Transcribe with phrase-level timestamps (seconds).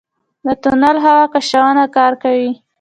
[0.45, 2.51] د تونل هوا کشونه کار کوي؟